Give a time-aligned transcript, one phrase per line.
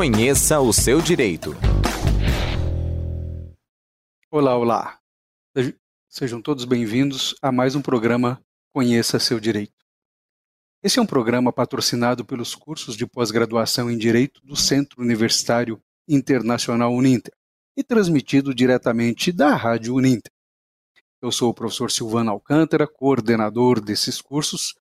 [0.00, 1.54] Conheça o seu direito.
[4.30, 4.98] Olá, olá.
[6.08, 8.42] Sejam todos bem-vindos a mais um programa
[8.72, 9.74] Conheça seu direito.
[10.82, 15.78] Esse é um programa patrocinado pelos cursos de pós-graduação em Direito do Centro Universitário
[16.08, 17.34] Internacional Uninter
[17.76, 20.32] e transmitido diretamente da Rádio Uninter.
[21.20, 24.74] Eu sou o professor Silvano Alcântara, coordenador desses cursos.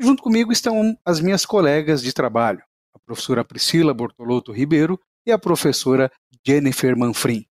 [0.00, 2.62] Junto comigo estão as minhas colegas de trabalho,
[2.94, 6.10] a professora Priscila Bortolotto Ribeiro e a professora
[6.44, 7.46] Jennifer Manfrim.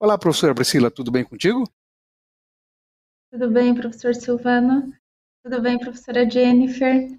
[0.00, 1.64] Olá, professora Priscila, tudo bem contigo?
[3.30, 4.92] Tudo bem, professor Silvano?
[5.44, 7.18] Tudo bem, professora Jennifer?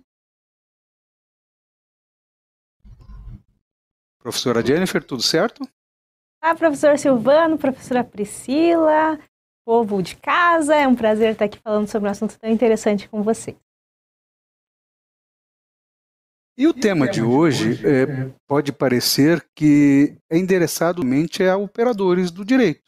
[4.19, 5.67] Professora Jennifer, tudo certo?
[6.41, 9.19] Ah, professor Silvano, professora Priscila,
[9.65, 13.23] povo de casa, é um prazer estar aqui falando sobre um assunto tão interessante com
[13.23, 13.57] você.
[16.55, 22.45] E o tema de hoje é, pode parecer que é endereçado mente a operadores do
[22.45, 22.83] direito,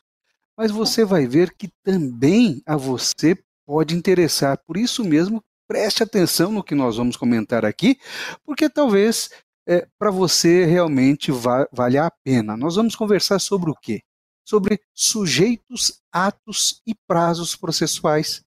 [0.55, 4.59] mas você vai ver que também a você pode interessar.
[4.67, 7.97] Por isso mesmo, preste atenção no que nós vamos comentar aqui,
[8.45, 9.31] porque talvez
[9.67, 12.55] é, para você realmente va valha a pena.
[12.55, 14.01] Nós vamos conversar sobre o quê?
[14.47, 18.43] Sobre sujeitos, atos e prazos processuais.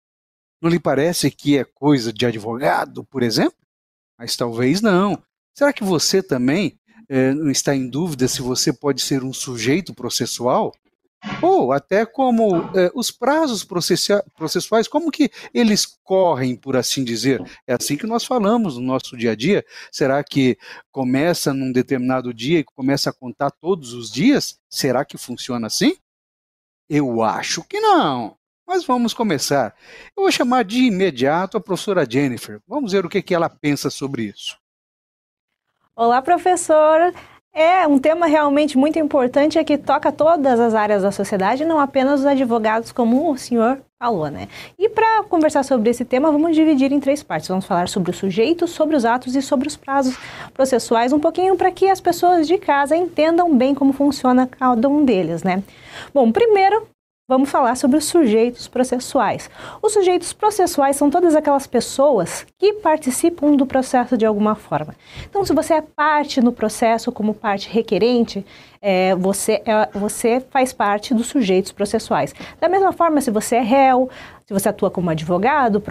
[0.62, 3.67] Não lhe parece que é coisa de advogado, por exemplo?
[4.18, 5.22] Mas talvez não.
[5.54, 10.72] Será que você também é, está em dúvida se você pode ser um sujeito processual?
[11.42, 17.42] Ou até como é, os prazos processuais, como que eles correm, por assim dizer?
[17.66, 19.64] É assim que nós falamos no nosso dia a dia.
[19.90, 20.56] Será que
[20.92, 24.60] começa num determinado dia e começa a contar todos os dias?
[24.70, 25.96] Será que funciona assim?
[26.88, 28.37] Eu acho que não.
[28.68, 29.74] Mas vamos começar.
[30.14, 32.60] Eu vou chamar de imediato a professora Jennifer.
[32.68, 34.58] Vamos ver o que, que ela pensa sobre isso.
[35.96, 37.14] Olá, professor.
[37.50, 41.80] É um tema realmente muito importante é que toca todas as áreas da sociedade, não
[41.80, 44.48] apenas os advogados, como o senhor falou, né?
[44.78, 47.48] E para conversar sobre esse tema, vamos dividir em três partes.
[47.48, 50.14] Vamos falar sobre o sujeito, sobre os atos e sobre os prazos
[50.52, 55.06] processuais, um pouquinho para que as pessoas de casa entendam bem como funciona cada um
[55.06, 55.62] deles, né?
[56.12, 56.86] Bom, primeiro
[57.28, 59.50] vamos falar sobre os sujeitos processuais.
[59.82, 64.94] Os sujeitos processuais são todas aquelas pessoas que participam do processo de alguma forma.
[65.28, 68.44] Então, se você é parte no processo como parte requerente,
[68.80, 72.34] é, você, é, você faz parte dos sujeitos processuais.
[72.58, 74.08] Da mesma forma, se você é réu,
[74.46, 75.82] se você atua como advogado,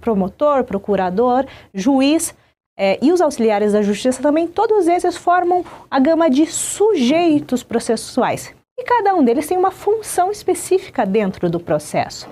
[0.00, 1.44] promotor, procurador,
[1.74, 2.32] juiz,
[2.76, 8.54] é, e os auxiliares da justiça também, todos esses formam a gama de sujeitos processuais.
[8.76, 12.28] E cada um deles tem uma função específica dentro do processo.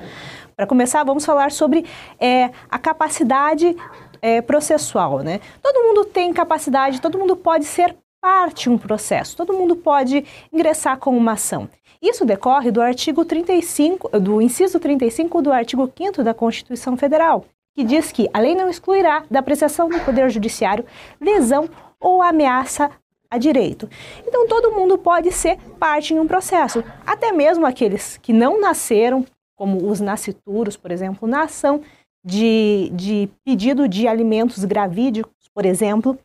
[0.56, 1.86] Para começar, vamos falar sobre
[2.18, 3.76] é, a capacidade
[4.20, 5.20] é, processual.
[5.20, 5.40] Né?
[5.62, 10.96] Todo mundo tem capacidade, todo mundo pode ser parte um processo, todo mundo pode ingressar
[10.98, 11.68] com uma ação.
[12.00, 17.44] Isso decorre do artigo 35, do inciso 35 do artigo 5 da Constituição Federal,
[17.76, 20.84] que diz que a lei não excluirá da apreciação do Poder Judiciário
[21.20, 21.68] lesão
[22.00, 22.90] ou ameaça
[23.32, 23.88] a direito.
[24.26, 29.24] Então todo mundo pode ser parte em um processo, até mesmo aqueles que não nasceram,
[29.56, 31.80] como os nascituros, por exemplo, na ação
[32.22, 36.18] de, de pedido de alimentos gravídicos, por exemplo.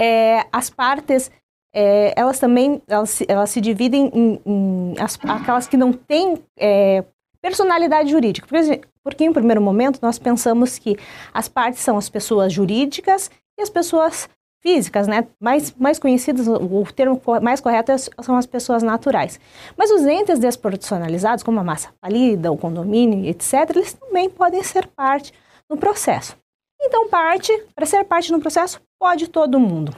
[0.00, 1.30] É, as partes
[1.74, 7.04] é, elas também elas, elas se dividem em, em as, aquelas que não têm é,
[7.42, 8.46] personalidade jurídica.
[8.46, 10.96] Porque, porque, em primeiro momento, nós pensamos que
[11.34, 14.28] as partes são as pessoas jurídicas e as pessoas
[14.60, 15.26] físicas, né?
[15.40, 19.38] Mais, mais conhecidas, o termo mais correto é são as pessoas naturais.
[19.76, 24.86] Mas os entes desproporcionalizados, como a massa pálida, o condomínio, etc., eles também podem ser
[24.88, 25.32] parte
[25.68, 26.36] no processo.
[26.80, 29.94] Então, parte, para ser parte no processo, pode todo mundo.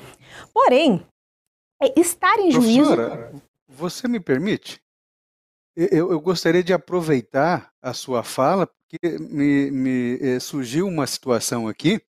[0.53, 1.05] Porém,
[1.83, 2.95] é estar em juízo.
[2.95, 3.33] Professora,
[3.69, 4.81] você me permite?
[5.77, 11.69] Eu, eu, gostaria de aproveitar a sua fala, porque me, me eh, surgiu uma situação
[11.69, 12.03] aqui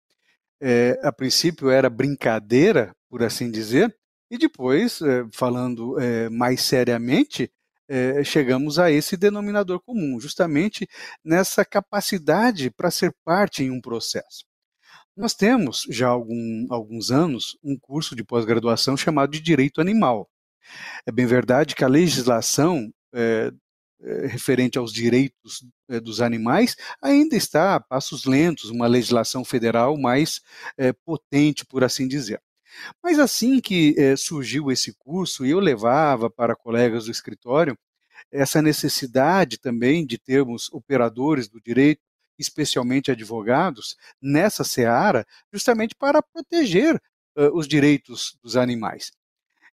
[0.61, 3.95] é, a princípio era brincadeira, por assim dizer,
[4.29, 7.51] e depois, é, falando é, mais seriamente,
[8.25, 10.85] chegamos a esse denominador comum, justamente
[11.23, 14.43] nessa capacidade para ser parte em um processo.
[15.15, 20.29] Nós temos já há algum, alguns anos um curso de pós-graduação chamado de Direito Animal.
[21.07, 23.51] É bem verdade que a legislação eh,
[24.27, 30.41] referente aos direitos eh, dos animais ainda está a passos lentos, uma legislação federal mais
[30.77, 32.41] eh, potente, por assim dizer.
[33.03, 37.75] Mas assim que surgiu esse curso, eu levava para colegas do escritório
[38.31, 42.01] essa necessidade também de termos operadores do direito,
[42.37, 46.95] especialmente advogados, nessa seara, justamente para proteger
[47.35, 49.11] uh, os direitos dos animais.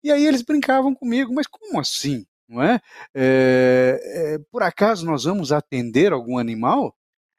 [0.03, 2.25] E aí eles brincavam comigo, mas como assim?
[2.53, 2.79] não é?
[3.13, 6.95] é, é por acaso nós vamos atender algum animal?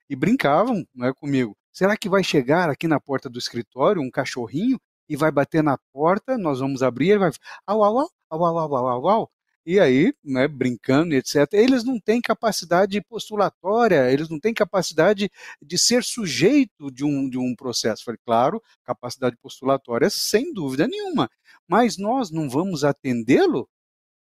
[0.08, 1.56] E brincavam não é, comigo.
[1.72, 4.78] Será que vai chegar aqui na porta do escritório um cachorrinho
[5.08, 6.38] e vai bater na porta?
[6.38, 7.31] Nós vamos abrir e vai
[7.66, 9.31] au au au au au au au, au.
[9.66, 11.49] E aí, né, brincando e etc.
[11.55, 17.38] Eles não têm capacidade postulatória, eles não têm capacidade de ser sujeito de um, de
[17.38, 18.05] um processo.
[18.05, 21.31] Falei, claro, capacidade postulatória sem dúvida nenhuma,
[21.67, 23.69] mas nós não vamos atendê-lo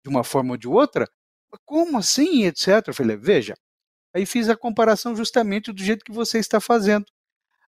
[0.05, 1.09] de uma forma ou de outra?
[1.65, 2.89] Como assim, etc.
[2.89, 3.55] Eu falei, veja,
[4.15, 7.06] aí fiz a comparação justamente do jeito que você está fazendo.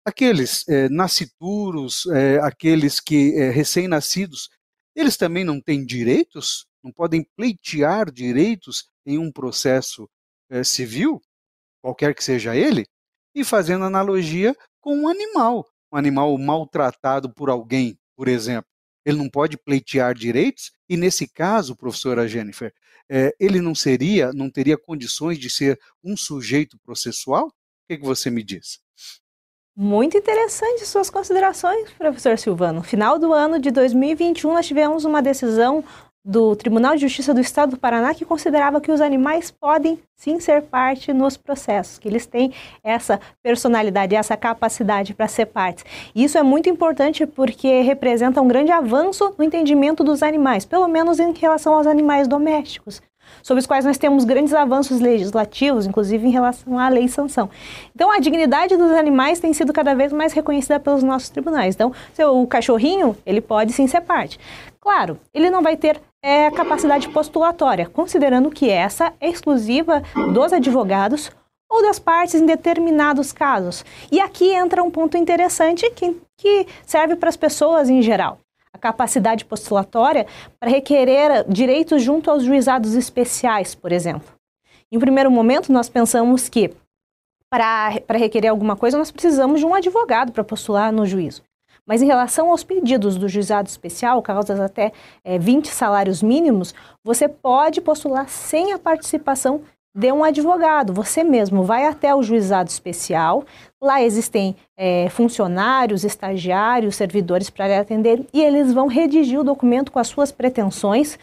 [0.04, 4.48] Aqueles é, nascituros, é, aqueles que é, recém-nascidos,
[4.94, 6.66] eles também não têm direitos?
[6.84, 10.08] não podem pleitear direitos em um processo
[10.62, 11.20] civil,
[11.82, 12.86] qualquer que seja ele,
[13.34, 18.70] e fazendo analogia com um animal, um animal maltratado por alguém, por exemplo.
[19.04, 22.72] Ele não pode pleitear direitos, e nesse caso, professora Jennifer,
[23.08, 27.46] é, ele não seria, não teria condições de ser um sujeito processual?
[27.46, 27.52] O
[27.88, 28.81] que, que você me diz?
[29.76, 32.78] Muito interessante suas considerações, professor Silvano.
[32.78, 35.84] No final do ano de 2021, nós tivemos uma decisão
[36.24, 40.40] do Tribunal de Justiça do Estado do Paraná que considerava que os animais podem sim
[40.40, 45.84] ser parte nos processos, que eles têm essa personalidade, essa capacidade para ser parte.
[46.14, 50.88] E isso é muito importante porque representa um grande avanço no entendimento dos animais, pelo
[50.88, 53.02] menos em relação aos animais domésticos
[53.42, 57.48] sobre os quais nós temos grandes avanços legislativos, inclusive em relação à lei sanção.
[57.94, 61.74] Então, a dignidade dos animais tem sido cada vez mais reconhecida pelos nossos tribunais.
[61.74, 61.92] Então,
[62.32, 64.38] o cachorrinho, ele pode sim ser parte.
[64.80, 71.30] Claro, ele não vai ter é, capacidade postulatória, considerando que essa é exclusiva dos advogados
[71.70, 73.84] ou das partes em determinados casos.
[74.10, 78.38] E aqui entra um ponto interessante que, que serve para as pessoas em geral
[78.72, 80.26] a capacidade postulatória
[80.58, 84.32] para requerer direitos junto aos juizados especiais, por exemplo.
[84.90, 86.72] Em primeiro momento, nós pensamos que
[87.50, 91.42] para requerer alguma coisa, nós precisamos de um advogado para postular no juízo.
[91.86, 94.92] Mas em relação aos pedidos do juizado especial, causas até
[95.22, 99.62] é, 20 salários mínimos, você pode postular sem a participação
[99.94, 100.92] de um advogado.
[100.92, 103.44] Você mesmo vai até o juizado especial,
[103.81, 109.98] lá existem é, funcionários, estagiários, servidores para atender e eles vão redigir o documento com
[109.98, 111.19] as suas pretensões,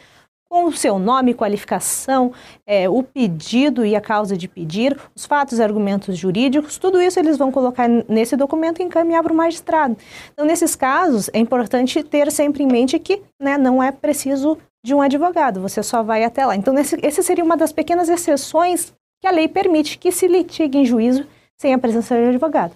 [0.51, 2.33] com o seu nome, qualificação,
[2.67, 7.17] é, o pedido e a causa de pedir, os fatos e argumentos jurídicos, tudo isso
[7.17, 9.95] eles vão colocar nesse documento e encaminhar para o magistrado.
[10.33, 14.93] Então, nesses casos, é importante ter sempre em mente que né, não é preciso de
[14.93, 16.53] um advogado, você só vai até lá.
[16.53, 20.79] Então, nesse, essa seria uma das pequenas exceções que a lei permite que se litigue
[20.79, 21.25] em juízo
[21.57, 22.73] sem a presença de advogado.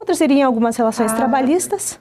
[0.00, 2.00] Outra seriam algumas relações ah, trabalhistas.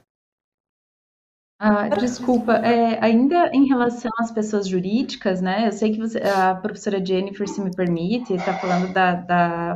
[1.64, 5.68] Ah, desculpa, é, ainda em relação às pessoas jurídicas, né?
[5.68, 9.76] Eu sei que você, a professora Jennifer, se me permite, está falando da, da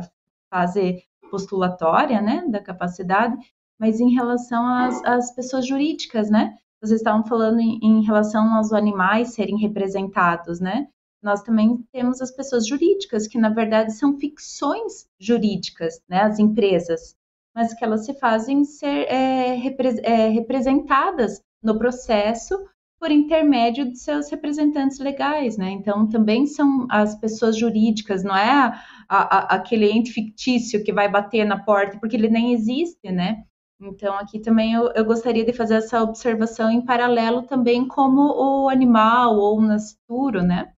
[0.50, 2.44] fase postulatória, né?
[2.48, 3.36] Da capacidade,
[3.78, 6.56] mas em relação às, às pessoas jurídicas, né?
[6.80, 10.88] vocês estavam falando em, em, relação aos animais serem representados, né?
[11.22, 16.22] Nós também temos as pessoas jurídicas, que na verdade são ficções jurídicas, né?
[16.22, 17.16] As empresas,
[17.54, 22.56] mas que elas se fazem ser é, repre é, representadas no processo
[22.98, 25.70] por intermédio de seus representantes legais, né?
[25.70, 31.08] Então, também são as pessoas jurídicas, não é a, a, aquele ente fictício que vai
[31.08, 33.44] bater na porta, porque ele nem existe, né?
[33.78, 38.68] Então, aqui também eu, eu, gostaria de fazer essa observação em paralelo também como o
[38.70, 40.72] animal ou o nascituro, né?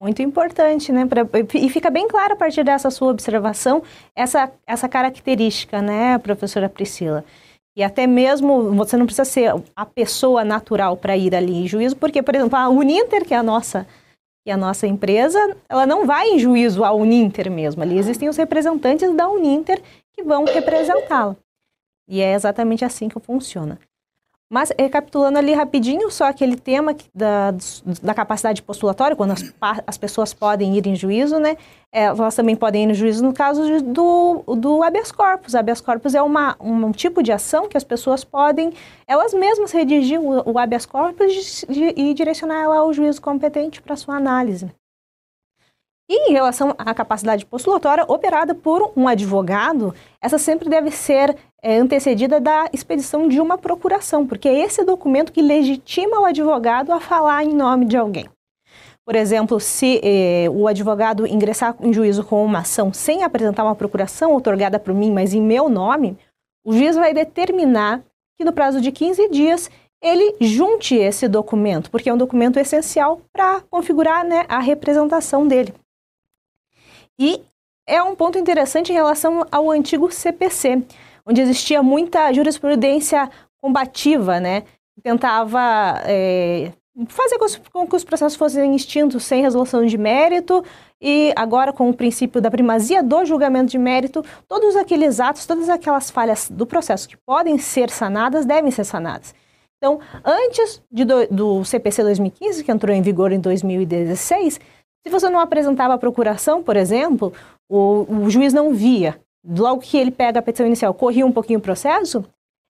[0.00, 1.04] Muito importante, né?
[1.06, 1.22] Pra,
[1.54, 3.82] e fica bem claro a partir dessa sua observação
[4.14, 7.24] essa, essa característica, né, professora Priscila?
[7.78, 11.94] E até mesmo você não precisa ser a pessoa natural para ir ali em juízo,
[11.94, 13.86] porque, por exemplo, a Uninter, que é a nossa
[14.44, 17.80] que é a nossa empresa, ela não vai em juízo à Uninter mesmo.
[17.80, 19.80] Ali existem os representantes da Uninter
[20.12, 21.36] que vão representá-la.
[22.08, 23.78] E é exatamente assim que funciona.
[24.50, 27.54] Mas, recapitulando ali rapidinho, só aquele tema da,
[28.02, 29.52] da capacidade postulatória, quando as,
[29.86, 31.58] as pessoas podem ir em juízo, né?
[31.92, 35.54] É, elas também podem ir em juízo no caso do, do habeas corpus.
[35.54, 38.72] Habeas corpus é uma, um tipo de ação que as pessoas podem,
[39.06, 44.16] elas mesmas redigir o, o habeas corpus e direcionar ela ao juízo competente para sua
[44.16, 44.70] análise.
[46.10, 51.76] E em relação à capacidade postulatória operada por um advogado, essa sempre deve ser é,
[51.76, 57.00] antecedida da expedição de uma procuração, porque é esse documento que legitima o advogado a
[57.00, 58.26] falar em nome de alguém.
[59.04, 63.74] Por exemplo, se eh, o advogado ingressar em juízo com uma ação sem apresentar uma
[63.74, 66.14] procuração otorgada por mim, mas em meu nome,
[66.62, 68.02] o juiz vai determinar
[68.36, 69.70] que no prazo de 15 dias
[70.02, 75.72] ele junte esse documento, porque é um documento essencial para configurar né, a representação dele.
[77.18, 77.42] E
[77.86, 80.82] é um ponto interessante em relação ao antigo CPC,
[81.26, 83.28] onde existia muita jurisprudência
[83.60, 84.62] combativa, né?
[85.02, 86.72] Tentava é,
[87.08, 87.38] fazer
[87.72, 90.64] com que os processos fossem extintos sem resolução de mérito,
[91.00, 95.68] e agora com o princípio da primazia do julgamento de mérito, todos aqueles atos, todas
[95.68, 99.34] aquelas falhas do processo que podem ser sanadas, devem ser sanadas.
[99.76, 104.60] Então, antes do, do CPC 2015, que entrou em vigor em 2016,
[105.02, 107.32] se você não apresentava a procuração, por exemplo,
[107.68, 109.20] o, o juiz não via.
[109.46, 112.24] Logo que ele pega a petição inicial, corria um pouquinho o processo,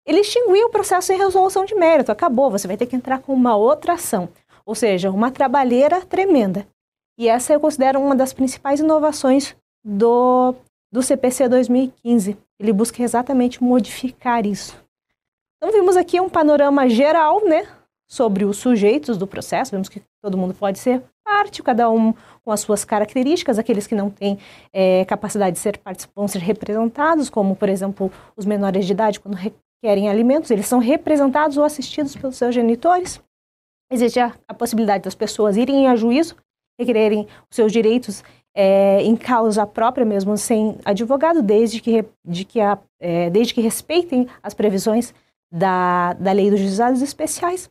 [0.05, 2.11] ele extinguia o processo sem resolução de mérito.
[2.11, 4.29] Acabou, você vai ter que entrar com uma outra ação.
[4.65, 6.67] Ou seja, uma trabalheira tremenda.
[7.17, 10.53] E essa eu considero uma das principais inovações do,
[10.91, 12.37] do CPC 2015.
[12.59, 14.77] Ele busca exatamente modificar isso.
[15.57, 17.67] Então vimos aqui um panorama geral, né,
[18.07, 19.71] sobre os sujeitos do processo.
[19.71, 22.13] Vemos que todo mundo pode ser parte, cada um
[22.43, 23.59] com as suas características.
[23.59, 24.39] Aqueles que não têm
[24.73, 29.19] é, capacidade de ser partes vão ser representados, como por exemplo os menores de idade
[29.19, 33.21] quando requerem alimentos, eles são representados ou assistidos pelos seus genitores.
[33.91, 36.35] Existe a, a possibilidade das pessoas irem a juízo
[36.79, 42.59] requererem os seus direitos é, em causa própria mesmo, sem advogado, desde que, de que
[42.59, 45.13] a, é, desde que respeitem as previsões
[45.51, 47.69] da, da lei dos juizados especiais.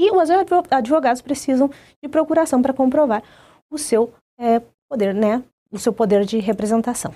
[0.00, 0.30] E os
[0.70, 1.70] advogados precisam
[2.02, 3.22] de procuração para comprovar
[3.70, 7.14] o seu é, poder, né, o seu poder de representação.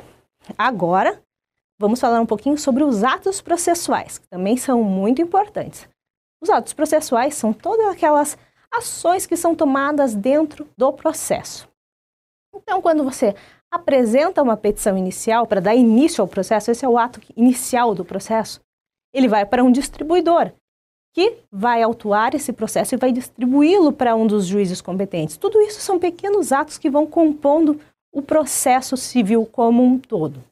[0.59, 1.19] Agora,
[1.81, 5.89] vamos falar um pouquinho sobre os atos processuais, que também são muito importantes.
[6.43, 8.37] Os atos processuais são todas aquelas
[8.71, 11.67] ações que são tomadas dentro do processo.
[12.55, 13.35] Então, quando você
[13.71, 18.05] apresenta uma petição inicial para dar início ao processo, esse é o ato inicial do
[18.05, 18.61] processo,
[19.11, 20.53] ele vai para um distribuidor,
[21.15, 25.37] que vai autuar esse processo e vai distribuí-lo para um dos juízes competentes.
[25.37, 27.81] Tudo isso são pequenos atos que vão compondo
[28.13, 30.43] o processo civil como um todo.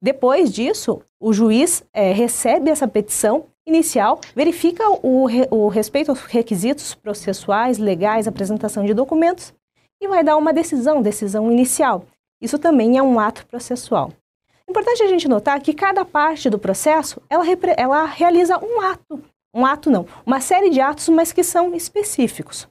[0.00, 6.94] Depois disso, o juiz é, recebe essa petição inicial, verifica o, o respeito aos requisitos
[6.94, 9.52] processuais, legais, apresentação de documentos
[10.00, 12.06] e vai dar uma decisão, decisão inicial.
[12.40, 14.10] Isso também é um ato processual.
[14.66, 17.44] Importante a gente notar que cada parte do processo, ela,
[17.76, 19.22] ela realiza um ato.
[19.54, 22.68] Um ato não, uma série de atos, mas que são específicos.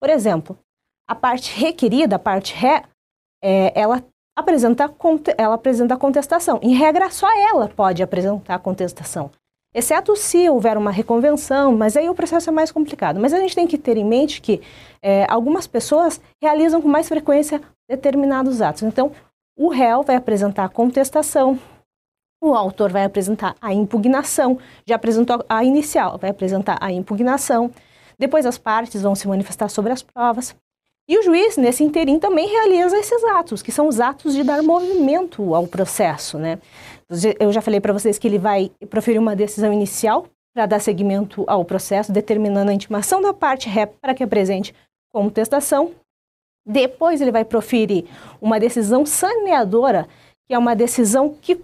[0.00, 0.58] Por exemplo,
[1.08, 2.84] a parte requerida, a parte ré,
[3.42, 4.04] é, ela
[4.36, 4.94] apresenta,
[5.36, 6.60] ela apresenta contestação.
[6.62, 9.30] Em regra, só ela pode apresentar contestação
[9.74, 13.20] exceto se houver uma reconvenção, mas aí o processo é mais complicado.
[13.20, 14.60] Mas a gente tem que ter em mente que
[15.02, 18.82] é, algumas pessoas realizam com mais frequência determinados atos.
[18.82, 19.12] Então,
[19.56, 21.58] o réu vai apresentar contestação,
[22.40, 27.70] o autor vai apresentar a impugnação, já apresentou a inicial, vai apresentar a impugnação,
[28.18, 30.54] depois as partes vão se manifestar sobre as provas.
[31.08, 34.62] E o juiz, nesse interim, também realiza esses atos, que são os atos de dar
[34.62, 36.58] movimento ao processo, né?
[37.40, 41.44] Eu já falei para vocês que ele vai proferir uma decisão inicial para dar seguimento
[41.46, 44.74] ao processo, determinando a intimação da parte ré para que apresente
[45.10, 45.92] contestação.
[46.66, 48.04] Depois ele vai proferir
[48.38, 50.06] uma decisão saneadora,
[50.46, 51.58] que é uma decisão que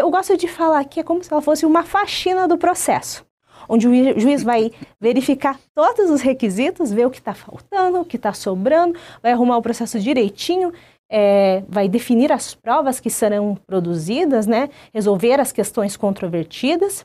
[0.00, 3.24] eu gosto de falar que é como se ela fosse uma faxina do processo,
[3.68, 8.16] onde o juiz vai verificar todos os requisitos, ver o que está faltando, o que
[8.16, 10.72] está sobrando, vai arrumar o processo direitinho
[11.14, 17.04] é, vai definir as provas que serão produzidas, né, resolver as questões controvertidas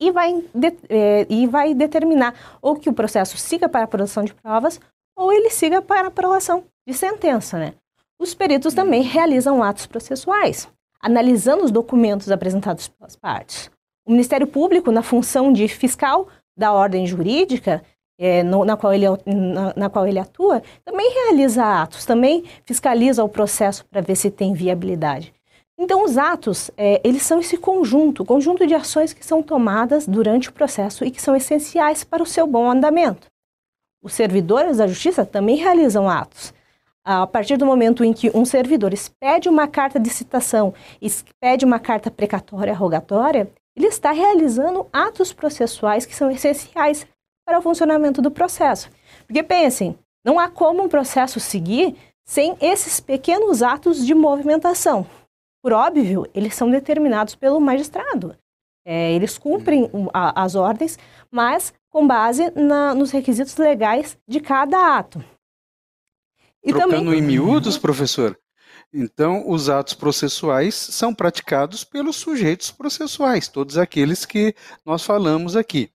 [0.00, 4.24] e vai, de, é, e vai determinar ou que o processo siga para a produção
[4.24, 4.80] de provas
[5.16, 7.56] ou ele siga para a aprovação de sentença.
[7.56, 7.74] Né?
[8.18, 10.68] Os peritos também realizam atos processuais,
[11.04, 13.70] analisando os documentos apresentados pelas partes.
[14.06, 17.84] O Ministério Público, na função de fiscal da ordem jurídica,
[18.18, 23.22] é, no, na, qual ele, na, na, qual ele atua, também realiza atos, também fiscaliza
[23.22, 25.34] o processo para ver se tem viabilidade.
[25.76, 30.48] Então, os atos, é, eles são esse conjunto, conjunto de ações que são tomadas durante
[30.48, 33.26] o processo e que são essenciais para o seu bom andamento.
[34.02, 36.54] Os servidores da justiça também realizam atos.
[37.06, 41.78] A partir do momento em que um servidor expede uma carta de citação, expede uma
[41.78, 47.06] carta precatória rogatória, ele está realizando atos processuais que são essenciais
[47.46, 48.90] para o funcionamento do processo.
[49.26, 51.94] Porque pensem, não há como um processo seguir
[52.24, 55.06] sem esses pequenos atos de movimentação.
[55.62, 58.34] Por óbvio, eles são determinados pelo magistrado.
[58.86, 60.98] É, eles cumprem a, as ordens,
[61.30, 65.22] mas com base na, nos requisitos legais de cada ato.
[66.64, 67.18] E Trocando também...
[67.18, 68.38] em miúdos, professor,
[68.92, 74.54] então os atos processuais são praticados pelos sujeitos processuais, todos aqueles que
[74.84, 75.90] nós falamos aqui.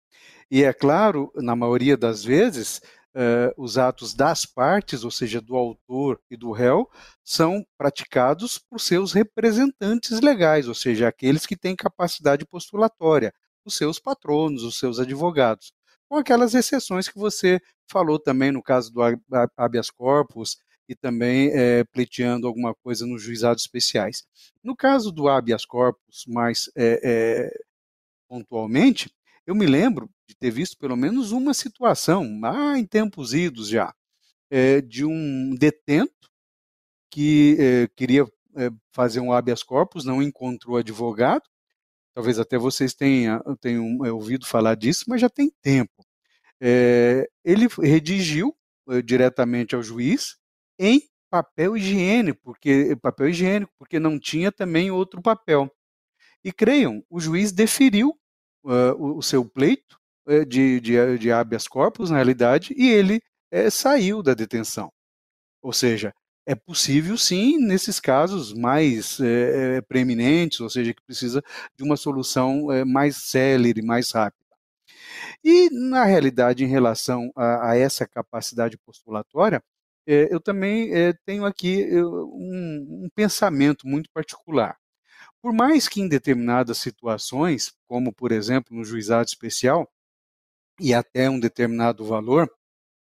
[0.52, 2.82] E é claro, na maioria das vezes,
[3.16, 6.90] uh, os atos das partes, ou seja, do autor e do réu,
[7.24, 13.34] são praticados por seus representantes legais, ou seja, aqueles que têm capacidade postulatória,
[13.64, 15.72] os seus patronos, os seus advogados,
[16.10, 19.02] com aquelas exceções que você falou também no caso do
[19.56, 24.26] habeas corpus e também é, pleiteando alguma coisa nos juizados especiais.
[24.64, 27.60] No caso do habeas corpus, mais é, é,
[28.28, 29.14] pontualmente,
[29.46, 33.94] eu me lembro de ter visto pelo menos uma situação, lá em tempos idos já,
[34.88, 36.30] de um detento
[37.12, 38.26] que queria
[38.92, 41.44] fazer um habeas corpus, não encontrou advogado,
[42.14, 45.99] talvez até vocês tenham, tenham ouvido falar disso, mas já tem tempo.
[46.62, 48.56] É, ele redigiu
[48.90, 50.38] é, diretamente ao juiz
[50.78, 55.72] em papel higiênico, porque papel higiênico, porque não tinha também outro papel.
[56.44, 58.18] E creiam, o juiz deferiu
[58.64, 63.22] uh, o, o, seu pleito uh, de, de, de, habeas corpus, na realidade, e ele
[63.54, 64.92] uh, saiu da detenção.
[65.62, 66.14] Ou seja,
[66.48, 69.20] é possível sim, nesses casos mais
[69.88, 71.44] preeminentes, ou seja, que precisa
[71.78, 74.49] de uma solução mais célere, mais rápida.
[75.44, 79.64] E, na realidade, em relação a, a essa capacidade postulatória,
[80.08, 80.90] eu também
[81.24, 84.76] tenho aqui um, um pensamento muito particular.
[85.42, 89.88] Por mais que em determinadas situações, como por exemplo no juizado especial,
[90.80, 92.50] e até um determinado valor,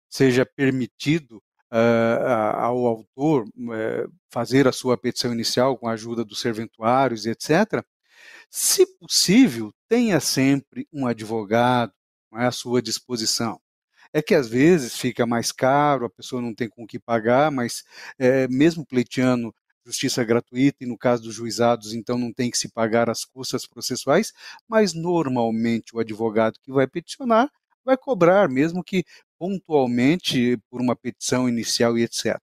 [0.09, 1.42] seja permitido
[1.73, 7.82] uh, ao autor uh, fazer a sua petição inicial com a ajuda dos serventuários, etc.,
[8.54, 11.90] se possível, tenha sempre um advogado
[12.30, 13.59] à sua disposição.
[14.12, 17.50] É que às vezes fica mais caro, a pessoa não tem com o que pagar,
[17.50, 17.82] mas
[18.18, 19.54] é, mesmo pleiteando
[19.87, 23.66] justiça gratuita e no caso dos juizados, então não tem que se pagar as custas
[23.66, 24.35] processuais,
[24.68, 27.50] mas normalmente o advogado que vai peticionar
[27.82, 29.02] vai cobrar, mesmo que
[29.38, 32.38] pontualmente por uma petição inicial e etc.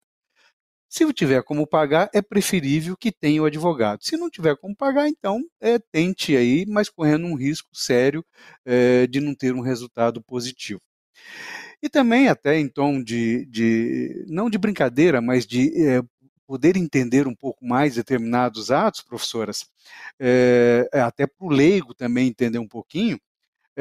[0.89, 4.03] Se tiver como pagar, é preferível que tenha o advogado.
[4.03, 8.25] Se não tiver como pagar, então é, tente aí, mas correndo um risco sério
[8.65, 10.81] é, de não ter um resultado positivo.
[11.81, 16.01] E também até em tom de, de não de brincadeira, mas de é,
[16.47, 19.67] poder entender um pouco mais determinados atos, professoras,
[20.19, 23.28] é, até para o leigo também entender um pouquinho, é,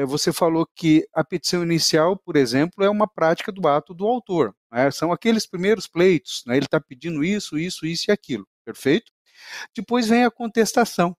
[0.05, 4.55] você falou que a petição inicial, por exemplo, é uma prática do ato do autor.
[4.71, 4.89] Né?
[4.91, 6.55] São aqueles primeiros pleitos, né?
[6.57, 9.11] ele está pedindo isso, isso, isso e aquilo, perfeito?
[9.75, 11.15] Depois vem a contestação.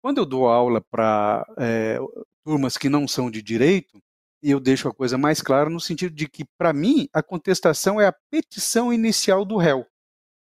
[0.00, 1.98] Quando eu dou aula para é,
[2.44, 4.02] turmas que não são de direito,
[4.42, 8.06] eu deixo a coisa mais clara no sentido de que, para mim, a contestação é
[8.06, 9.86] a petição inicial do réu.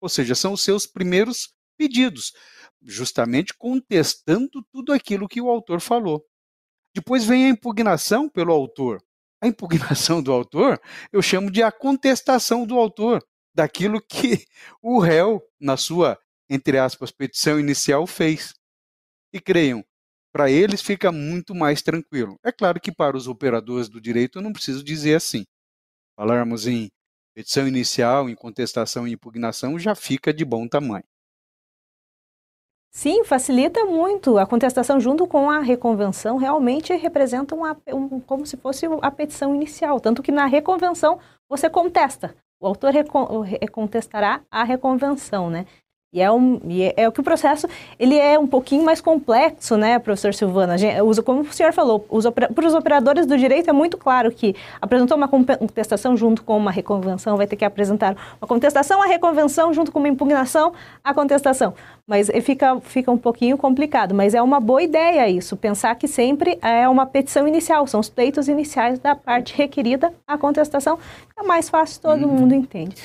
[0.01, 2.33] Ou seja, são os seus primeiros pedidos,
[2.81, 6.25] justamente contestando tudo aquilo que o autor falou.
[6.95, 9.03] Depois vem a impugnação pelo autor.
[9.41, 10.81] A impugnação do autor
[11.11, 13.21] eu chamo de a contestação do autor
[13.53, 14.45] daquilo que
[14.81, 16.17] o réu, na sua,
[16.49, 18.53] entre aspas, petição inicial, fez.
[19.33, 19.83] E creiam,
[20.33, 22.37] para eles fica muito mais tranquilo.
[22.43, 25.45] É claro que para os operadores do direito eu não preciso dizer assim.
[26.17, 26.89] Falarmos em
[27.35, 31.05] petição inicial, em contestação e impugnação, já fica de bom tamanho.
[32.95, 34.37] Sim, facilita muito.
[34.37, 39.53] A contestação junto com a reconvenção realmente representa uma, um, como se fosse a petição
[39.53, 39.99] inicial.
[39.99, 42.33] Tanto que na reconvenção você contesta.
[42.57, 42.93] O autor
[43.69, 45.65] contestará a reconvenção, né?
[46.13, 47.67] E é, um, e é, é, o que o processo
[47.99, 50.77] ele é um pouquinho mais complexo, né, professor Silvana?
[51.25, 55.27] Como o senhor falou, para os operadores do direito é muito claro que apresentou uma
[55.27, 59.99] contestação junto com uma reconvenção, vai ter que apresentar uma contestação à reconvenção junto com
[59.99, 60.71] uma impugnação
[61.03, 61.73] à contestação.
[62.07, 66.59] Mas fica, fica um pouquinho complicado, mas é uma boa ideia isso, pensar que sempre
[66.61, 70.99] é uma petição inicial, são os pleitos iniciais da parte requerida, a contestação
[71.35, 72.31] é mais fácil, todo hum.
[72.31, 72.95] mundo entende.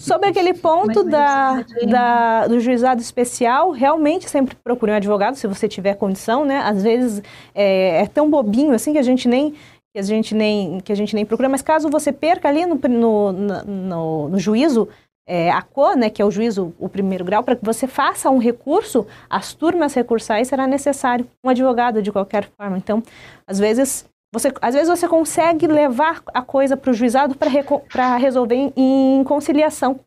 [0.00, 5.68] Sobre aquele ponto da, da, do juizado especial, realmente sempre procure um advogado, se você
[5.68, 6.58] tiver condição, né?
[6.58, 7.22] Às vezes
[7.54, 9.54] é, é tão bobinho assim que a gente nem
[9.92, 12.74] que a gente nem que a gente nem procura, mas caso você perca ali no,
[12.76, 14.88] no, no, no juízo,
[15.30, 18.28] é, a CO, né, que é o juízo, o primeiro grau, para que você faça
[18.28, 22.76] um recurso, as turmas recursais será necessário um advogado de qualquer forma.
[22.76, 23.00] Então,
[23.46, 28.72] às vezes você, às vezes você consegue levar a coisa para o juizado para resolver
[28.76, 30.00] em, conciliação,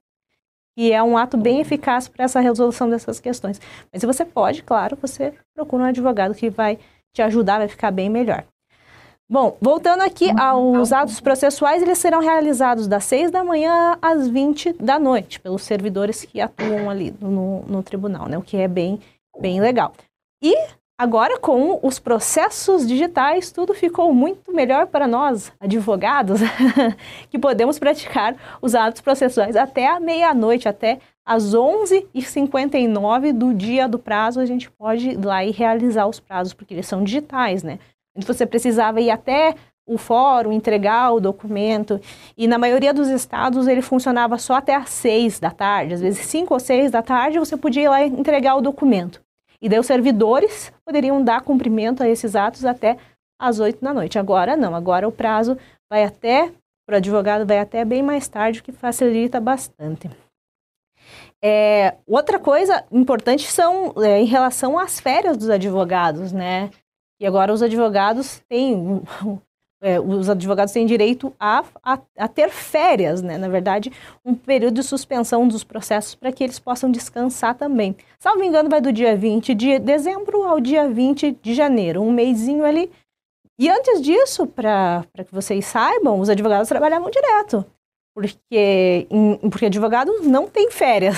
[0.77, 3.61] que é um ato bem eficaz para essa resolução dessas questões.
[3.93, 6.77] Mas se você pode, claro, você procura um advogado que vai
[7.13, 8.43] te ajudar, vai ficar bem melhor.
[9.33, 14.73] Bom, voltando aqui aos atos processuais, eles serão realizados das 6 da manhã às 20
[14.73, 18.37] da noite, pelos servidores que atuam ali no, no tribunal, né?
[18.37, 18.99] O que é bem,
[19.41, 19.91] bem legal.
[20.39, 20.55] E
[20.95, 26.39] Agora, com os processos digitais, tudo ficou muito melhor para nós, advogados,
[27.31, 33.97] que podemos praticar os atos processuais até a meia-noite, até às 11h59 do dia do
[33.97, 37.79] prazo, a gente pode ir lá e realizar os prazos, porque eles são digitais, né?
[38.15, 41.99] Você precisava ir até o fórum, entregar o documento.
[42.37, 46.25] E na maioria dos estados ele funcionava só até às seis da tarde, às vezes
[46.25, 49.21] cinco ou seis da tarde você podia ir lá entregar o documento.
[49.61, 52.97] E daí os servidores poderiam dar cumprimento a esses atos até
[53.39, 54.19] às oito da noite.
[54.19, 55.57] Agora não, agora o prazo
[55.89, 56.51] vai até,
[56.85, 60.09] para o advogado, vai até bem mais tarde, o que facilita bastante.
[61.41, 66.69] É, outra coisa importante são é, em relação às férias dos advogados, né?
[67.19, 69.01] E agora os advogados têm
[69.83, 73.37] é, os advogados têm direito a, a, a, ter férias, né?
[73.37, 73.91] Na verdade,
[74.23, 77.93] um período de suspensão dos processos para que eles possam descansar também.
[78.17, 82.63] Salvo engano, vai do dia 20 de dezembro ao dia 20 de janeiro, um mêsinho
[82.63, 82.89] ali.
[83.59, 87.65] E antes disso, para que vocês saibam, os advogados trabalhavam direto.
[88.15, 89.07] Porque,
[89.49, 91.15] porque advogado não tem férias.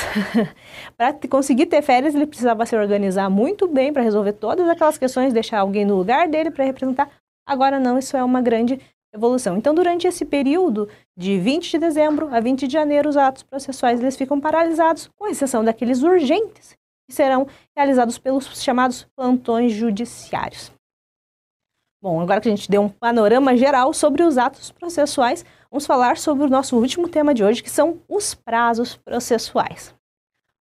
[0.96, 5.34] para conseguir ter férias, ele precisava se organizar muito bem para resolver todas aquelas questões,
[5.34, 7.10] deixar alguém no lugar dele para representar
[7.46, 8.80] Agora não, isso é uma grande
[9.14, 9.56] evolução.
[9.56, 14.02] Então, durante esse período de 20 de dezembro a 20 de janeiro, os atos processuais
[14.02, 16.76] eles ficam paralisados, com exceção daqueles urgentes,
[17.08, 20.72] que serão realizados pelos chamados plantões judiciários.
[22.02, 26.18] Bom, agora que a gente deu um panorama geral sobre os atos processuais, vamos falar
[26.18, 29.94] sobre o nosso último tema de hoje, que são os prazos processuais.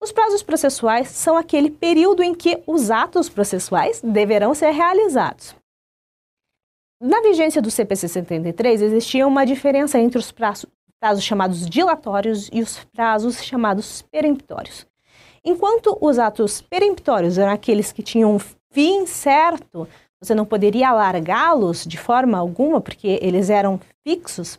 [0.01, 5.55] Os prazos processuais são aquele período em que os atos processuais deverão ser realizados.
[7.01, 10.67] Na vigência do CPC 73, existia uma diferença entre os prazos,
[11.01, 14.87] prazos chamados dilatórios e os prazos chamados peremptórios.
[15.45, 18.39] Enquanto os atos peremptórios eram aqueles que tinham um
[18.71, 19.89] fim certo,
[20.21, 24.59] você não poderia alargá-los de forma alguma, porque eles eram fixos,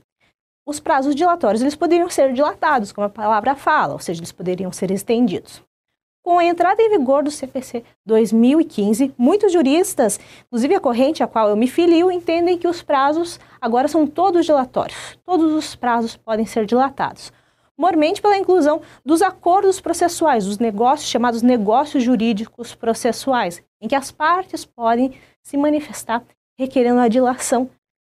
[0.70, 4.72] os prazos dilatórios eles poderiam ser dilatados, como a palavra fala, ou seja, eles poderiam
[4.72, 5.64] ser estendidos.
[6.22, 11.50] Com a entrada em vigor do CPC 2015, muitos juristas, inclusive a corrente a qual
[11.50, 15.18] eu me filio, entendem que os prazos agora são todos dilatórios.
[15.26, 17.34] Todos os prazos podem ser dilatados.
[17.76, 24.12] Mormente pela inclusão dos acordos processuais, os negócios chamados negócios jurídicos processuais, em que as
[24.12, 26.22] partes podem se manifestar
[26.60, 27.70] requerendo a dilação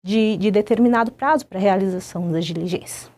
[0.06, 3.10] de, de determinado prazo para realização das diligências.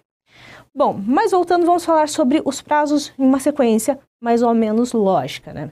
[0.73, 5.51] Bom, mas voltando, vamos falar sobre os prazos em uma sequência mais ou menos lógica,
[5.53, 5.69] né?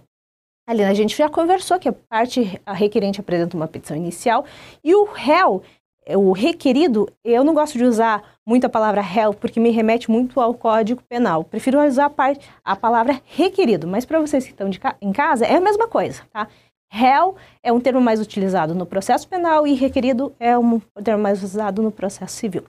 [0.68, 4.44] Ali a gente já conversou que a parte a requerente apresenta uma petição inicial
[4.84, 5.64] e o réu,
[6.10, 10.42] o requerido, eu não gosto de usar muito a palavra réu porque me remete muito
[10.42, 11.46] ao Código Penal.
[11.46, 15.46] Prefiro usar a, parte, a palavra requerido, mas para vocês que estão ca em casa
[15.46, 16.50] é a mesma coisa, tá?
[16.96, 21.44] Réu é um termo mais utilizado no processo penal e requerido é um termo mais
[21.44, 22.64] usado no processo civil.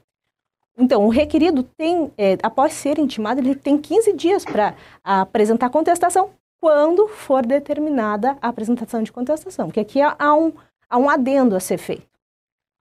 [0.77, 6.31] Então, o requerido tem, é, após ser intimado, ele tem 15 dias para apresentar contestação
[6.61, 10.53] quando for determinada a apresentação de contestação, porque aqui há um,
[10.91, 12.09] há um adendo a ser feito.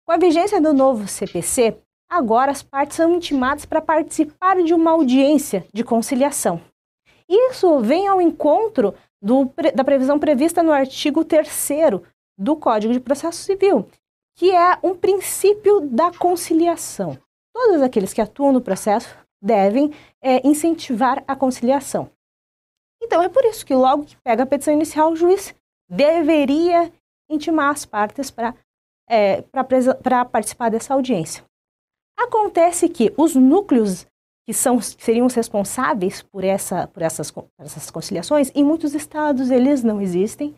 [0.05, 1.75] Com a vigência do novo CPC,
[2.07, 6.61] agora as partes são intimadas para participar de uma audiência de conciliação.
[7.27, 11.49] Isso vem ao encontro do, da previsão prevista no artigo 3
[12.37, 13.87] do Código de Processo Civil,
[14.35, 17.17] que é um princípio da conciliação
[17.61, 22.09] todos aqueles que atuam no processo devem é, incentivar a conciliação.
[23.01, 25.55] Então, é por isso que logo que pega a petição inicial, o juiz
[25.89, 26.91] deveria
[27.29, 28.55] intimar as partes para
[29.09, 29.41] é,
[30.31, 31.43] participar dessa audiência.
[32.17, 34.05] Acontece que os núcleos
[34.45, 39.51] que, são, seriam os responsáveis por, essa, por, essas, por essas conciliações, em muitos estados
[39.51, 40.55] eles não existem,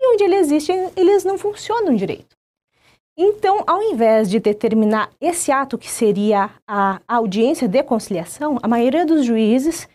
[0.00, 2.36] e onde eles existem, eles não funcionam direito.
[3.18, 9.06] Então, ao invés de determinar esse ato que seria a audiência de conciliação, a maioria
[9.06, 9.88] dos juízes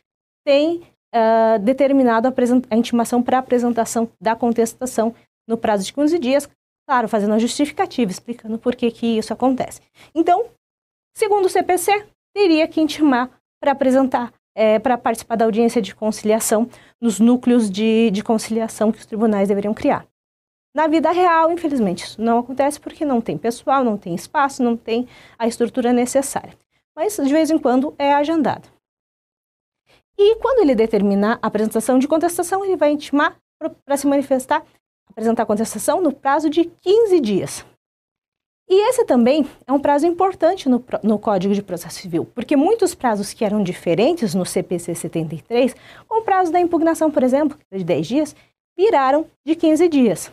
[0.43, 0.81] tem
[1.13, 2.33] uh, determinado a,
[2.69, 5.13] a intimação para apresentação da contestação
[5.47, 6.49] no prazo de 15 dias,
[6.87, 9.81] claro, fazendo a justificativa, explicando por que, que isso acontece.
[10.15, 10.49] Então,
[11.15, 16.67] segundo o CPC, teria que intimar para apresentar, é, para participar da audiência de conciliação
[16.99, 20.05] nos núcleos de, de conciliação que os tribunais deveriam criar.
[20.73, 24.77] Na vida real, infelizmente, isso não acontece porque não tem pessoal, não tem espaço, não
[24.77, 26.53] tem a estrutura necessária.
[26.95, 28.69] Mas, de vez em quando, é agendado.
[30.17, 33.37] E quando ele determinar a apresentação de contestação, ele vai intimar
[33.85, 34.63] para se manifestar,
[35.09, 37.65] apresentar a contestação no prazo de 15 dias.
[38.71, 42.95] E esse também é um prazo importante no, no, Código de Processo Civil, porque muitos
[42.95, 45.75] prazos que eram diferentes no CPC 73,
[46.07, 48.35] como o prazo da impugnação, por exemplo, de 10 dias,
[48.77, 50.31] viraram de 15 dias.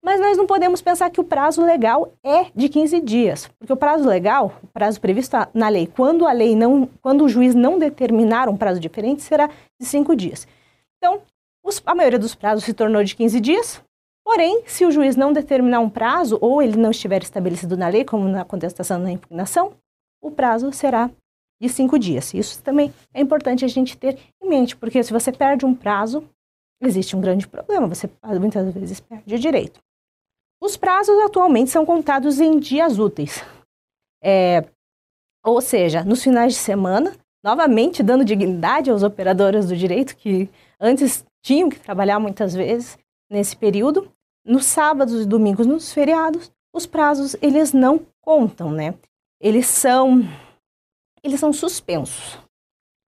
[0.00, 3.76] Mas nós não podemos pensar que o prazo legal é de 15 dias, porque o
[3.76, 7.80] prazo legal, o prazo previsto na lei, quando a lei não, quando o juiz não
[7.80, 10.46] determinar um prazo diferente, será de 5 dias.
[10.98, 11.20] Então,
[11.64, 13.82] os, a maioria dos prazos se tornou de 15 dias,
[14.30, 18.04] porém, se o juiz não determinar um prazo ou ele não estiver estabelecido na lei,
[18.04, 19.72] como na contestação na impugnação,
[20.22, 21.10] o prazo será
[21.60, 22.32] de 5 dias.
[22.32, 26.22] Isso também é importante a gente ter em mente, porque se você perde um prazo,
[26.80, 29.80] existe um grande problema, você muitas vezes perde o direito.
[30.62, 33.42] Os prazos atualmente são contados em dias úteis.
[34.22, 34.64] É,
[35.44, 41.26] ou seja, nos finais de semana, novamente dando dignidade aos operadores do direito que antes
[41.42, 42.96] tinham que trabalhar muitas vezes
[43.28, 44.08] nesse período.
[44.44, 48.94] Nos sábados e domingos, nos feriados, os prazos eles não contam, né?
[49.40, 50.22] Eles são
[51.22, 52.38] eles são suspensos.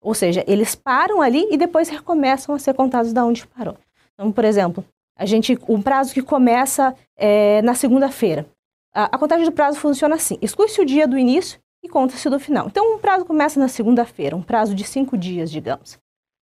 [0.02, 3.78] Ou seja, eles param ali e depois recomeçam a ser contados da onde parou.
[4.12, 4.84] Então, por exemplo,
[5.16, 8.46] a gente, um prazo que começa é, na segunda-feira.
[8.92, 12.38] A, a, contagem do prazo funciona assim: exclui-se o dia do início e conta-se do
[12.38, 12.66] final.
[12.66, 15.98] Então, um prazo começa na segunda-feira, um prazo de cinco dias, digamos.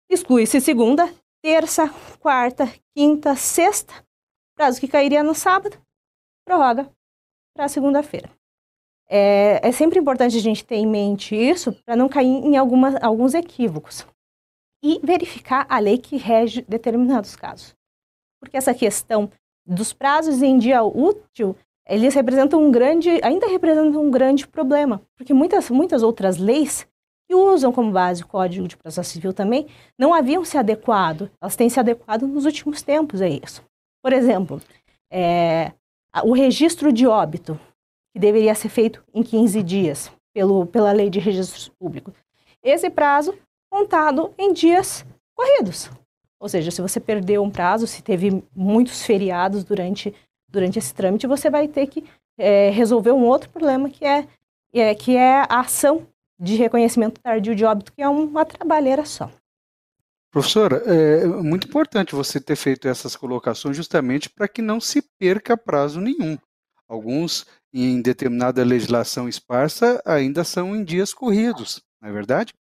[0.10, 1.10] Exclui-se segunda,
[1.42, 3.94] terça, quarta, quinta, sexta,
[4.58, 5.78] prazo que cairia no sábado,
[6.46, 6.90] prorroga
[7.56, 8.30] para segunda-feira.
[9.10, 12.98] É, é, sempre importante a gente ter em mente isso para não cair em alguma,
[13.00, 14.06] alguns equívocos
[14.84, 17.78] e verificar a lei que rege determinados casos
[18.40, 19.30] porque essa questão
[19.66, 21.56] dos prazos em dia útil,
[21.88, 26.88] eles representam um grande, ainda representam um grande problema, porque muitas, muitas outras leis
[27.28, 29.68] que usam como base o Código de Processo Civil também,
[30.00, 33.62] não haviam se adequado, elas têm se adequado nos últimos tempos a isso.
[34.08, 34.62] Por exemplo,
[35.12, 35.74] é,
[36.24, 37.60] o registro de óbito,
[38.14, 42.14] que deveria ser feito em 15 dias pelo, pela lei de registro público.
[42.64, 43.38] Esse prazo
[43.70, 45.92] contado em dias corridos.
[46.40, 50.16] Ou seja, se você perdeu um prazo, se teve muitos feriados durante,
[50.50, 52.06] durante esse trâmite, você vai ter que
[52.40, 54.26] é, resolver um outro problema que é,
[54.74, 56.08] é, que é a ação
[56.40, 59.30] de reconhecimento tardio de óbito, que é uma trabalheira só.
[60.32, 65.58] Professora, é muito importante você ter feito essas colocações justamente para que não se perca
[65.58, 66.38] prazo nenhum.
[66.88, 72.54] Alguns, em determinada legislação esparsa, ainda são em dias corridos não é verdade?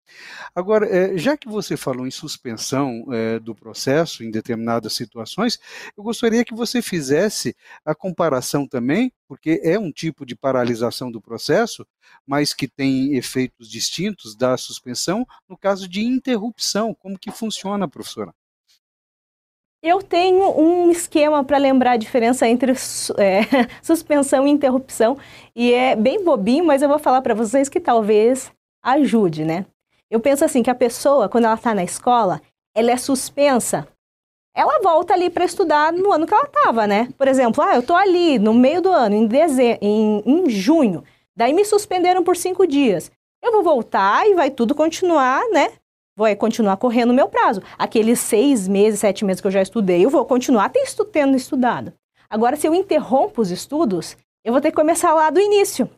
[0.54, 5.58] Agora, é, já que você falou em suspensão é, do processo em determinadas situações,
[5.96, 11.20] eu gostaria que você fizesse a comparação também, porque é um tipo de paralisação do
[11.20, 11.84] processo,
[12.24, 16.94] mas que tem efeitos distintos da suspensão, no caso de interrupção.
[16.94, 18.32] Como que funciona, professora?
[19.82, 22.72] Eu tenho um esquema para lembrar a diferença entre
[23.18, 23.42] é,
[23.82, 25.18] suspensão e interrupção,
[25.56, 28.50] e é bem bobinho, mas eu vou falar para vocês que talvez
[28.84, 29.66] ajude, né?
[30.10, 32.40] Eu penso assim que a pessoa, quando ela está na escola,
[32.76, 33.88] ela é suspensa.
[34.54, 37.08] Ela volta ali para estudar no ano que ela estava, né?
[37.18, 41.02] Por exemplo, ah, eu estou ali no meio do ano, em, dezembro, em, em junho,
[41.34, 43.10] daí me suspenderam por cinco dias.
[43.42, 45.72] Eu vou voltar e vai tudo continuar, né?
[46.16, 47.60] Vou continuar correndo o meu prazo.
[47.76, 50.70] Aqueles seis meses, sete meses que eu já estudei, eu vou continuar
[51.12, 51.92] tendo estudado.
[52.30, 55.90] Agora, se eu interrompo os estudos, eu vou ter que começar lá do início.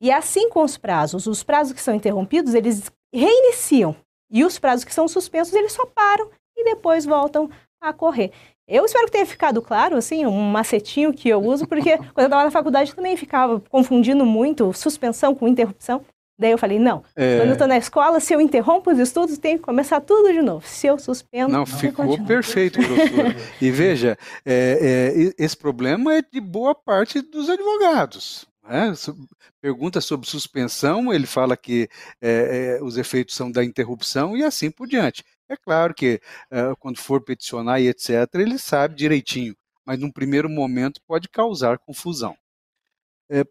[0.00, 1.26] E assim com os prazos.
[1.26, 3.96] Os prazos que são interrompidos, eles reiniciam.
[4.30, 8.32] E os prazos que são suspensos, eles só param e depois voltam a correr.
[8.66, 12.24] Eu espero que tenha ficado claro, assim, um macetinho que eu uso, porque quando eu
[12.24, 16.04] estava na faculdade também ficava confundindo muito suspensão com interrupção.
[16.38, 17.38] Daí eu falei, não, é...
[17.38, 20.40] quando eu estou na escola, se eu interrompo os estudos, tem que começar tudo de
[20.40, 20.64] novo.
[20.68, 23.34] Se eu suspendo, Não, ficou perfeito, professor.
[23.60, 28.46] e veja, é, é, esse problema é de boa parte dos advogados.
[28.68, 28.92] Né?
[29.62, 31.88] Pergunta sobre suspensão, ele fala que
[32.20, 35.24] é, é, os efeitos são da interrupção e assim por diante.
[35.48, 40.50] É claro que é, quando for peticionar e etc., ele sabe direitinho, mas num primeiro
[40.50, 42.36] momento pode causar confusão.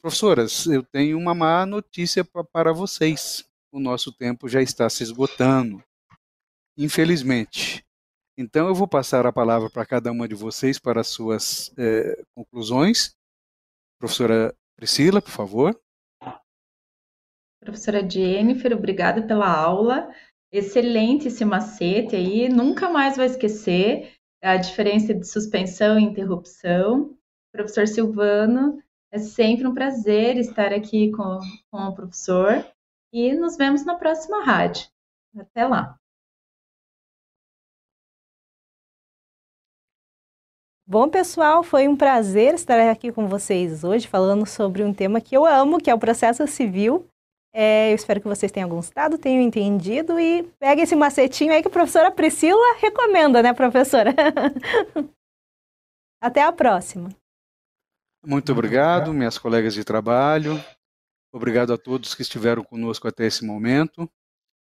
[0.01, 3.45] Professoras, eu tenho uma má notícia para vocês.
[3.71, 5.83] O nosso tempo já está se esgotando,
[6.75, 7.85] infelizmente.
[8.35, 11.71] Então, eu vou passar a palavra para cada uma de vocês para as suas
[12.33, 13.15] conclusões.
[13.99, 15.81] Professora Priscila, por favor.
[17.59, 20.09] Professora Jennifer, obrigada pela aula.
[20.51, 27.17] Excelente esse macete aí, nunca mais vai esquecer a diferença de suspensão e interrupção.
[27.51, 31.39] Professor Silvano, é sempre um prazer estar aqui com,
[31.71, 32.65] com o professor
[33.11, 34.87] e nos vemos na próxima rádio.
[35.35, 35.97] Até lá.
[40.89, 45.35] Bom, pessoal, foi um prazer estar aqui com vocês hoje falando sobre um tema que
[45.35, 47.05] eu amo, que é o processo civil.
[47.53, 51.67] É, eu espero que vocês tenham gostado, tenham entendido e pegue esse macetinho aí que
[51.67, 54.15] a professora Priscila recomenda, né, professora?
[56.23, 57.09] Até a próxima.
[58.25, 60.53] Muito obrigado, minhas colegas de trabalho.
[61.33, 64.09] Obrigado a todos que estiveram conosco até esse momento.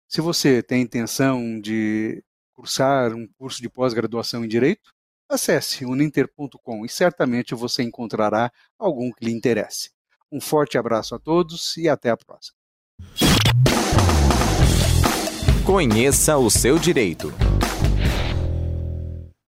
[0.10, 2.21] Se você tem intenção de
[2.54, 4.91] cursar um curso de pós-graduação em Direito,
[5.34, 9.91] acesse uninter.com e certamente você encontrará algum que lhe interesse.
[10.32, 12.56] Um forte abraço a todos e até a próxima.
[15.65, 17.34] Conheça o seu direito.